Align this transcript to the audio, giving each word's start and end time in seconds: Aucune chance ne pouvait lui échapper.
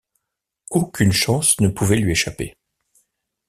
Aucune 0.71 1.11
chance 1.11 1.59
ne 1.59 1.67
pouvait 1.67 1.97
lui 1.99 2.13
échapper. 2.13 2.55